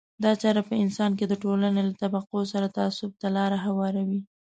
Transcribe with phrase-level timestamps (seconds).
[0.23, 4.19] دا چاره په انسان کې د ټولنې له طبقو سره تعصب ته لار هواروي.